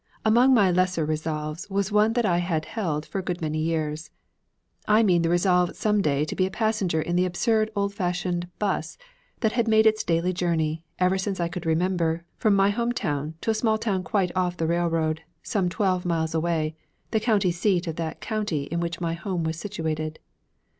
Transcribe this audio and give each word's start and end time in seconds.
Among 0.25 0.51
my 0.51 0.71
lesser 0.71 1.05
resolves 1.05 1.69
was 1.69 1.91
one 1.91 2.13
that 2.13 2.25
I 2.25 2.39
had 2.39 2.65
held 2.65 3.05
for 3.05 3.19
a 3.19 3.21
good 3.21 3.39
many 3.39 3.59
years: 3.59 4.09
I 4.87 5.03
mean 5.03 5.21
the 5.21 5.29
resolve 5.29 5.75
some 5.75 6.01
day 6.01 6.25
to 6.25 6.35
be 6.35 6.47
a 6.47 6.49
passenger 6.49 6.99
in 7.03 7.15
the 7.15 7.25
absurd 7.27 7.69
old 7.75 7.93
fashioned 7.93 8.47
'bus 8.57 8.97
that 9.41 9.51
had 9.51 9.67
made 9.67 9.85
its 9.85 10.03
daily 10.03 10.33
journey, 10.33 10.83
ever 10.97 11.19
since 11.19 11.39
I 11.39 11.49
could 11.49 11.67
remember, 11.67 12.23
from 12.35 12.55
my 12.55 12.71
home 12.71 12.93
town 12.93 13.35
to 13.41 13.51
a 13.51 13.53
small 13.53 13.77
town 13.77 14.01
quite 14.03 14.31
off 14.35 14.57
the 14.57 14.65
railroad, 14.65 15.19
and 15.19 15.21
some 15.43 15.69
twelve 15.69 16.03
miles 16.03 16.33
away, 16.33 16.73
the 17.11 17.19
county 17.19 17.51
seat 17.51 17.85
of 17.85 17.97
that 17.97 18.21
county 18.21 18.63
in 18.63 18.79
which 18.79 19.01
my 19.01 19.13
home 19.13 19.43
was 19.43 19.57
situated. 19.59 20.17